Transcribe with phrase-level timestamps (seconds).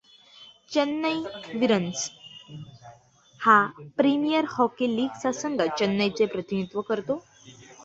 [0.71, 2.09] चेन्नई वीरन्स
[3.39, 3.57] हा
[3.97, 7.23] premier hockey लिगचा संघ चेन्नईचे प्रतिनिधित्व करतो.